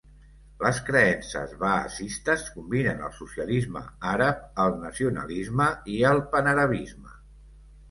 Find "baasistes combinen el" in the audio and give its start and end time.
1.63-3.13